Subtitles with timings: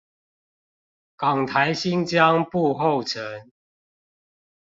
[1.15, 3.49] 港台新彊步後塵